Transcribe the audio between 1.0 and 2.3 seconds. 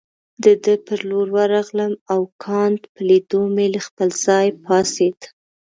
لور ورغلم او